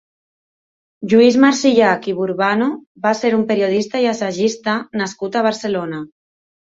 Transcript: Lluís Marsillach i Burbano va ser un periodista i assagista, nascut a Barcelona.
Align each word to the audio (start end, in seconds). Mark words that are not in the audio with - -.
Lluís 1.11 1.35
Marsillach 1.43 2.07
i 2.13 2.15
Burbano 2.21 2.71
va 3.05 3.13
ser 3.19 3.31
un 3.41 3.45
periodista 3.53 4.03
i 4.07 4.09
assagista, 4.13 4.77
nascut 5.03 5.39
a 5.43 5.49
Barcelona. 5.51 6.01